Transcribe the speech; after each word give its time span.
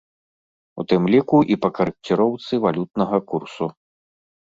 У 0.83 0.85
тым 0.93 1.03
ліку 1.15 1.37
і 1.55 1.57
па 1.65 1.69
карэкціроўцы 1.79 2.53
валютнага 2.63 3.17
курсу. 3.33 3.69